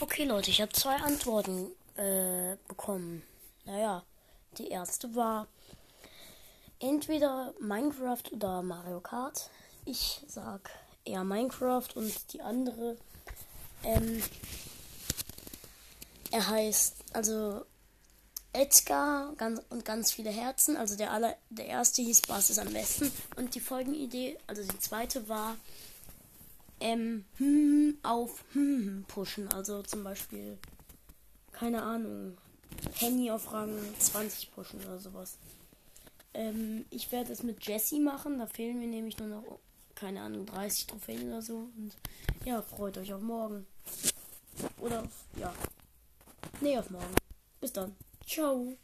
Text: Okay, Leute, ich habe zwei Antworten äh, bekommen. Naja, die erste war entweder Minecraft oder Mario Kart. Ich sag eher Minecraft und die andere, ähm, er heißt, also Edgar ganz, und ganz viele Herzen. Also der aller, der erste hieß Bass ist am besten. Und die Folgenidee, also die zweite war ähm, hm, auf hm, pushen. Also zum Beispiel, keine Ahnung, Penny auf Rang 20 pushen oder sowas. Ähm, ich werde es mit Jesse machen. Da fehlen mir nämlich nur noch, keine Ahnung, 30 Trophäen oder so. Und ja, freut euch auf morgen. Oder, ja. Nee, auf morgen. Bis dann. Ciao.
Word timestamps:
Okay, 0.00 0.24
Leute, 0.24 0.50
ich 0.50 0.60
habe 0.60 0.72
zwei 0.72 0.96
Antworten 0.96 1.70
äh, 1.96 2.56
bekommen. 2.66 3.22
Naja, 3.64 4.02
die 4.58 4.68
erste 4.68 5.14
war 5.14 5.46
entweder 6.80 7.54
Minecraft 7.60 8.22
oder 8.32 8.62
Mario 8.62 9.00
Kart. 9.00 9.50
Ich 9.84 10.20
sag 10.26 10.70
eher 11.04 11.22
Minecraft 11.22 11.88
und 11.94 12.32
die 12.32 12.42
andere, 12.42 12.96
ähm, 13.84 14.20
er 16.32 16.48
heißt, 16.48 16.96
also 17.12 17.64
Edgar 18.52 19.32
ganz, 19.36 19.62
und 19.70 19.84
ganz 19.84 20.10
viele 20.10 20.30
Herzen. 20.30 20.76
Also 20.76 20.96
der 20.96 21.12
aller, 21.12 21.36
der 21.50 21.66
erste 21.66 22.02
hieß 22.02 22.22
Bass 22.22 22.50
ist 22.50 22.58
am 22.58 22.72
besten. 22.72 23.12
Und 23.36 23.54
die 23.54 23.60
Folgenidee, 23.60 24.38
also 24.48 24.62
die 24.62 24.78
zweite 24.80 25.28
war 25.28 25.56
ähm, 26.80 27.24
hm, 27.38 27.73
auf 28.04 28.44
hm, 28.52 29.04
pushen. 29.08 29.48
Also 29.52 29.82
zum 29.82 30.04
Beispiel, 30.04 30.58
keine 31.52 31.82
Ahnung, 31.82 32.36
Penny 32.98 33.30
auf 33.30 33.52
Rang 33.52 33.78
20 33.98 34.52
pushen 34.52 34.80
oder 34.84 34.98
sowas. 34.98 35.38
Ähm, 36.34 36.84
ich 36.90 37.10
werde 37.12 37.32
es 37.32 37.42
mit 37.42 37.64
Jesse 37.66 38.00
machen. 38.00 38.38
Da 38.38 38.46
fehlen 38.46 38.78
mir 38.78 38.88
nämlich 38.88 39.18
nur 39.18 39.28
noch, 39.28 39.58
keine 39.94 40.20
Ahnung, 40.20 40.46
30 40.46 40.86
Trophäen 40.86 41.28
oder 41.28 41.42
so. 41.42 41.68
Und 41.76 41.92
ja, 42.44 42.60
freut 42.60 42.98
euch 42.98 43.12
auf 43.12 43.22
morgen. 43.22 43.66
Oder, 44.80 45.04
ja. 45.38 45.52
Nee, 46.60 46.78
auf 46.78 46.90
morgen. 46.90 47.14
Bis 47.60 47.72
dann. 47.72 47.94
Ciao. 48.26 48.76